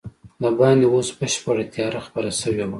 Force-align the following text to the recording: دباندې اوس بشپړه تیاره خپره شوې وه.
دباندې 0.43 0.87
اوس 0.93 1.07
بشپړه 1.17 1.63
تیاره 1.73 1.99
خپره 2.07 2.29
شوې 2.41 2.63
وه. 2.65 2.69